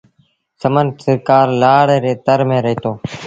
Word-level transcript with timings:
سمن 0.61 0.85
سرڪآر 1.03 1.47
لآڙ 1.61 1.87
ري 2.03 2.13
تر 2.25 2.39
ميݩ 2.49 2.63
رهيتو۔ 2.65 2.91